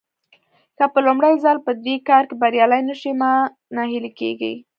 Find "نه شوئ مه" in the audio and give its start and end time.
2.89-3.31